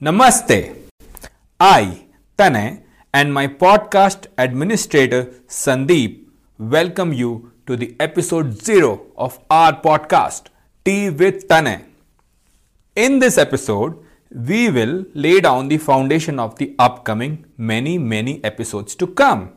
[0.00, 0.76] Namaste.
[1.58, 2.06] I,
[2.38, 6.24] Tanay, and my podcast administrator Sandeep
[6.56, 10.50] welcome you to the episode 0 of our podcast,
[10.84, 11.84] Tea with Tanay.
[12.94, 13.98] In this episode,
[14.30, 19.50] we will lay down the foundation of the upcoming many, many episodes to come.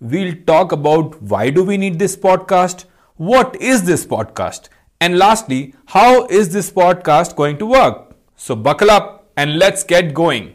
[0.00, 4.68] We'll talk about why do we need this podcast, what is this podcast,
[5.00, 8.16] and lastly, how is this podcast going to work?
[8.34, 10.54] So buckle up and let's get going.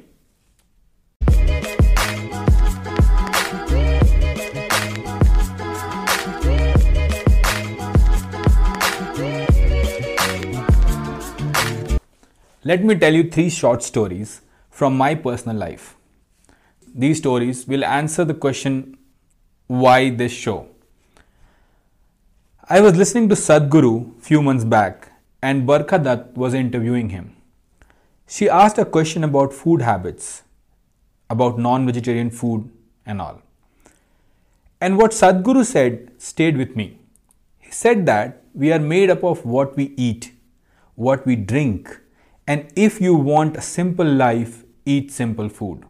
[12.63, 15.95] Let me tell you three short stories from my personal life.
[16.93, 18.97] These stories will answer the question
[19.67, 20.67] why this show.
[22.69, 25.11] I was listening to Sadhguru few months back
[25.41, 27.40] and Barkha Dutt was interviewing him.
[28.33, 30.43] She asked a question about food habits,
[31.29, 32.69] about non-vegetarian food
[33.05, 33.41] and all.
[34.79, 36.97] And what Sadhguru said stayed with me.
[37.59, 40.31] He said that we are made up of what we eat,
[40.95, 41.99] what we drink,
[42.47, 45.83] and if you want a simple life, eat simple food.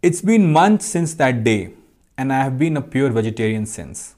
[0.00, 1.74] It's been months since that day,
[2.16, 4.14] and I have been a pure vegetarian since.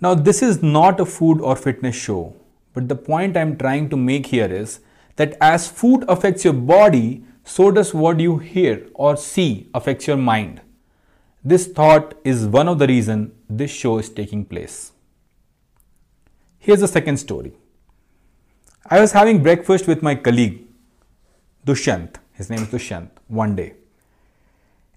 [0.00, 2.34] Now, this is not a food or fitness show,
[2.74, 4.80] but the point I'm trying to make here is
[5.16, 10.16] that as food affects your body, so does what you hear or see affects your
[10.16, 10.60] mind.
[11.44, 14.92] This thought is one of the reasons this show is taking place.
[16.58, 17.52] Here's the second story.
[18.90, 20.66] I was having breakfast with my colleague,
[21.66, 23.74] Dushyant, his name is Dushyant, one day.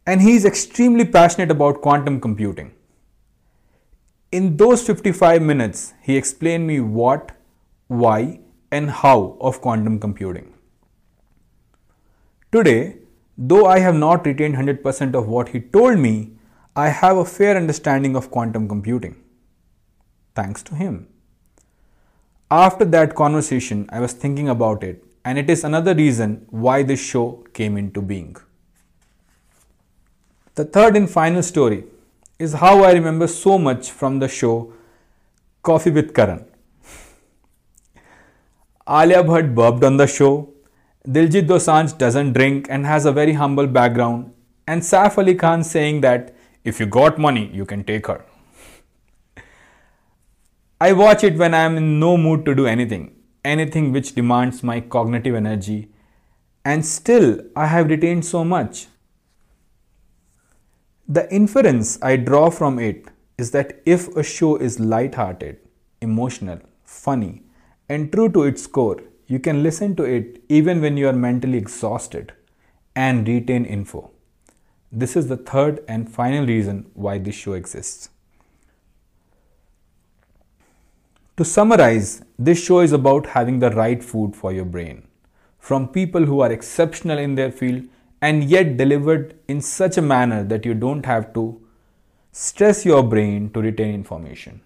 [0.05, 2.71] And he is extremely passionate about quantum computing.
[4.31, 7.31] In those 55 minutes, he explained me what,
[7.87, 8.39] why,
[8.71, 10.53] and how of quantum computing.
[12.51, 12.97] Today,
[13.37, 16.31] though I have not retained 100% of what he told me,
[16.75, 19.15] I have a fair understanding of quantum computing.
[20.35, 21.07] Thanks to him.
[22.49, 26.99] After that conversation, I was thinking about it, and it is another reason why this
[26.99, 28.37] show came into being.
[30.55, 31.83] The third and final story
[32.39, 34.73] is how I remember so much from the show
[35.61, 36.46] Coffee with Karan.
[38.89, 40.53] Alia Bhatt burped on the show,
[41.05, 44.31] Diljit Dosanjh doesn't drink and has a very humble background,
[44.65, 46.33] and Saif Ali Khan saying that
[46.63, 48.23] if you got money, you can take her.
[50.79, 54.63] I watch it when I am in no mood to do anything, anything which demands
[54.63, 55.89] my cognitive energy,
[56.63, 58.87] and still I have retained so much.
[61.09, 65.57] The inference I draw from it is that if a show is light-hearted,
[66.01, 67.43] emotional, funny,
[67.89, 71.57] and true to its core, you can listen to it even when you are mentally
[71.57, 72.33] exhausted
[72.95, 74.11] and retain info.
[74.91, 78.09] This is the third and final reason why this show exists.
[81.35, 85.07] To summarize, this show is about having the right food for your brain
[85.59, 87.83] from people who are exceptional in their field
[88.21, 91.61] and yet delivered in such a manner that you don't have to
[92.31, 94.61] stress your brain to retain information.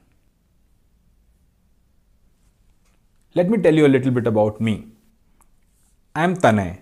[3.34, 4.88] Let me tell you a little bit about me.
[6.16, 6.80] I'm Tanay.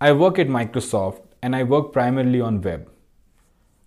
[0.00, 2.88] I work at Microsoft and I work primarily on web.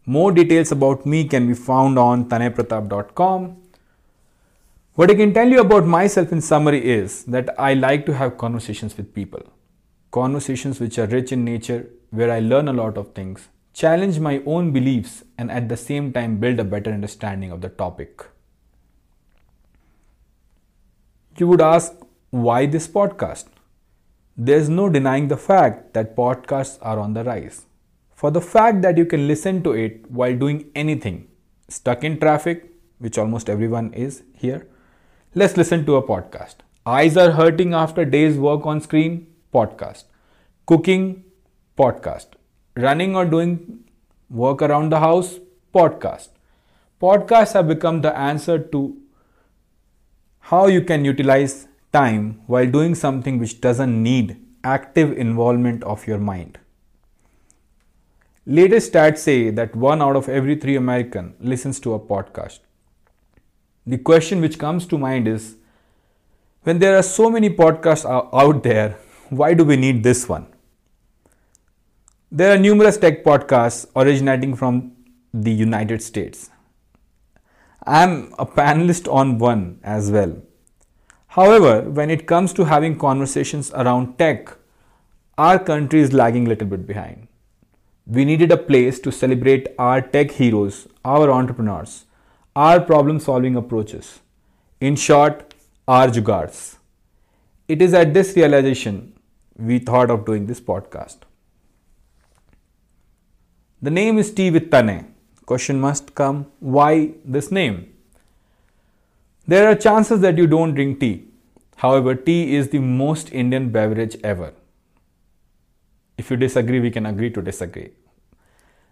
[0.06, 3.63] More details about me can be found on tanaypratap.com
[4.96, 8.38] what I can tell you about myself in summary is that I like to have
[8.38, 9.41] conversations with people.
[10.12, 14.44] Conversations which are rich in nature, where I learn a lot of things, challenge my
[14.45, 18.24] own beliefs, and at the same time build a better understanding of the topic.
[21.38, 21.94] You would ask,
[22.30, 23.46] why this podcast?
[24.38, 27.66] There's no denying the fact that podcasts are on the rise.
[28.14, 31.28] For the fact that you can listen to it while doing anything,
[31.68, 34.68] stuck in traffic, which almost everyone is here,
[35.36, 36.58] Let's listen to a podcast.
[36.86, 39.34] Eyes are hurting after days work on screen?
[39.52, 40.04] Podcast.
[40.68, 41.24] Cooking?
[41.75, 42.28] Podcast.
[42.78, 43.84] Running or doing
[44.30, 45.40] work around the house?
[45.74, 46.30] Podcast.
[47.02, 48.96] Podcasts have become the answer to
[50.51, 56.18] how you can utilize time while doing something which doesn't need active involvement of your
[56.18, 56.60] mind.
[58.45, 62.60] Latest stats say that one out of every three American listens to a podcast
[63.86, 65.57] the question which comes to mind is
[66.63, 68.98] when there are so many podcasts out there,
[69.30, 70.48] why do we need this one?
[72.31, 74.94] There are numerous tech podcasts originating from
[75.34, 76.50] the United States.
[77.85, 80.41] I'm a panelist on one as well.
[81.27, 84.56] However, when it comes to having conversations around tech,
[85.38, 87.27] our country is lagging a little bit behind.
[88.06, 92.06] We needed a place to celebrate our tech heroes, our entrepreneurs,
[92.56, 94.19] our problem solving approaches.
[94.80, 95.53] In short,
[95.88, 96.77] our jugaads.
[97.68, 99.13] It is at this realization
[99.57, 101.18] we thought of doing this podcast.
[103.81, 105.12] The name is tea with Tanay.
[105.45, 107.94] Question must come why this name?
[109.45, 111.25] There are chances that you don't drink tea.
[111.75, 114.54] However, tea is the most Indian beverage ever.
[116.18, 117.92] If you disagree, we can agree to disagree.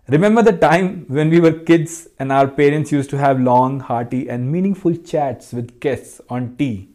[0.09, 4.27] Remember the time when we were kids and our parents used to have long, hearty,
[4.27, 6.89] and meaningful chats with guests on tea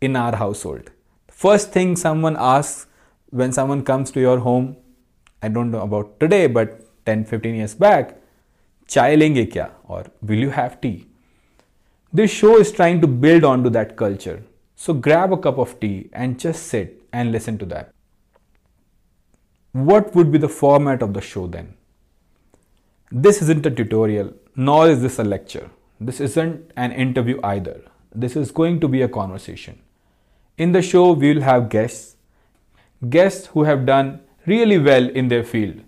[0.00, 0.90] in our household?
[1.28, 2.86] First thing someone asks
[3.28, 4.76] when someone comes to your home,
[5.42, 8.21] I don't know about today, but 10 15 years back,
[8.92, 9.70] chai lenge kya?
[9.88, 11.06] Or will you have tea?
[12.12, 14.42] This show is trying to build onto that culture.
[14.76, 17.92] So grab a cup of tea and just sit and listen to that.
[19.72, 21.74] What would be the format of the show then?
[23.10, 25.70] This isn't a tutorial, nor is this a lecture.
[26.00, 27.80] This isn't an interview either.
[28.14, 29.80] This is going to be a conversation.
[30.58, 32.16] In the show, we will have guests,
[33.08, 35.80] guests who have done really well in their field.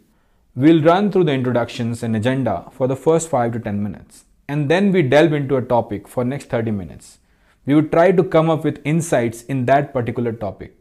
[0.57, 4.71] We'll run through the introductions and agenda for the first 5 to 10 minutes and
[4.71, 7.19] then we delve into a topic for next 30 minutes.
[7.67, 10.77] We would try to come up with insights in that particular topic.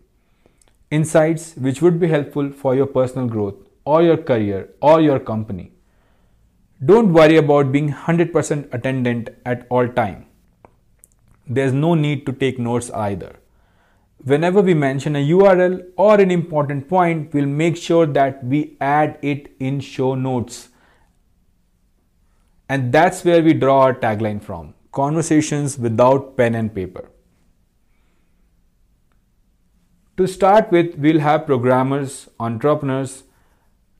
[0.92, 5.72] Insights which would be helpful for your personal growth or your career or your company.
[6.86, 10.28] Don't worry about being 100% attendant at all time.
[11.48, 13.38] There's no need to take notes either.
[14.24, 19.20] Whenever we mention a URL or an important point, we'll make sure that we add
[19.22, 20.70] it in show notes
[22.70, 27.10] and that's where we draw our tagline from conversations without pen and paper.
[30.18, 33.24] To start with, we'll have programmers, entrepreneurs,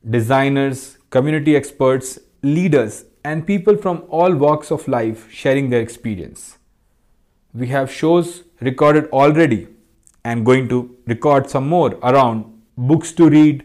[0.08, 6.58] designers, community experts, leaders, and people from all walks of life sharing their experience.
[7.52, 9.66] We have shows recorded already
[10.24, 12.44] and going to record some more around
[12.76, 13.64] books to read,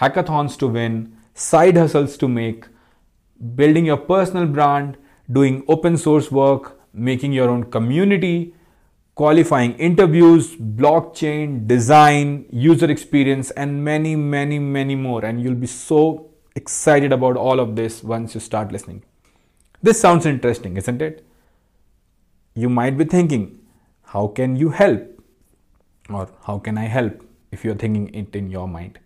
[0.00, 2.66] hackathons to win, side hustles to make,
[3.54, 4.96] building your personal brand,
[5.30, 8.54] doing open source work, making your own community,
[9.14, 15.24] qualifying interviews, blockchain, design, user experience, and many, many, many more.
[15.24, 19.02] And you'll be so excited about all of this once you start listening.
[19.82, 21.24] This sounds interesting, isn't it?
[22.54, 23.60] You might be thinking,
[24.02, 25.17] how can you help?
[26.10, 28.98] Or how can I help if you're thinking it in your mind?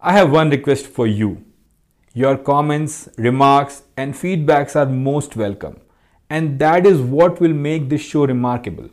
[0.00, 1.44] I have one request for you
[2.14, 5.76] your comments, remarks, and feedbacks are most welcome,
[6.28, 8.88] and that is what will make this show remarkable.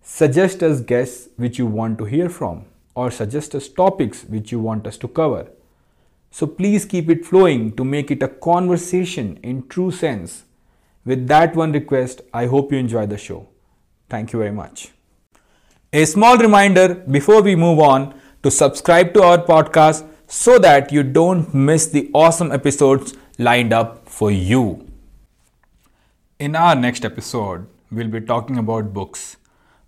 [0.00, 2.64] Suggest us guests which you want to hear from,
[2.94, 5.46] or suggest us topics which you want us to cover.
[6.30, 10.44] So please keep it flowing to make it a conversation in true sense.
[11.04, 13.48] With that one request, I hope you enjoy the show.
[14.08, 14.92] Thank you very much.
[15.94, 21.02] A small reminder before we move on to subscribe to our podcast so that you
[21.02, 24.88] don't miss the awesome episodes lined up for you.
[26.38, 29.36] In our next episode, we'll be talking about books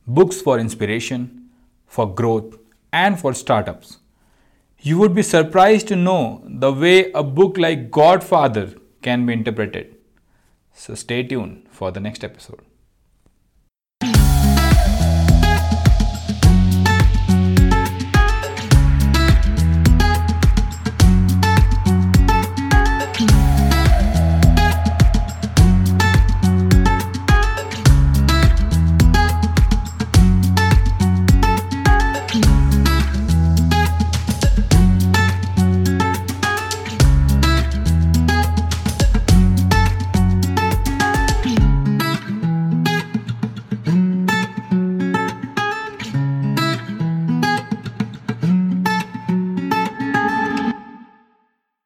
[0.07, 1.49] books for inspiration,
[1.87, 2.59] for growth,
[2.93, 3.97] and for startups.
[4.81, 9.97] You would be surprised to know the way a book like Godfather can be interpreted.
[10.75, 12.61] So stay tuned for the next episode.